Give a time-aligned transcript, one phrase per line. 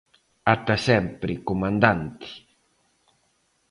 [0.53, 2.27] Ata sempre Comandante!